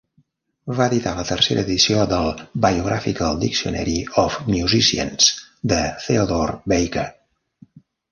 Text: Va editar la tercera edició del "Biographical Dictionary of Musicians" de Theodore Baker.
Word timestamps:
Va 0.77 0.85
editar 0.91 1.11
la 1.17 1.25
tercera 1.31 1.65
edició 1.65 2.05
del 2.13 2.31
"Biographical 2.65 3.37
Dictionary 3.43 3.93
of 4.23 4.39
Musicians" 4.55 5.29
de 5.73 5.79
Theodore 6.07 6.57
Baker. 6.75 7.05